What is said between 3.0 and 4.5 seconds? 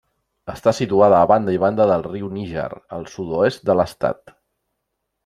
sud-oest de l'estat.